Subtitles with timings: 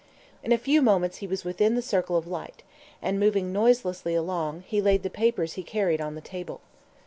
[0.43, 2.63] In a few moments he was within the circle of light,
[3.03, 6.59] and, moving noiselessly along, he laid the papers he carried on the table.